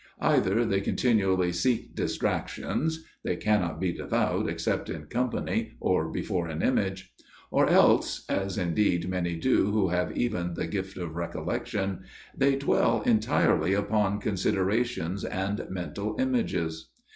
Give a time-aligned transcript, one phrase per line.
[0.21, 6.63] Either they continually seek distractions; they cannot be devout except in company or before an
[6.63, 7.13] image;
[7.51, 11.99] or else as indeed many do who have even the gift of recollection
[12.35, 16.89] they dwell entirely upon considerations and mental images.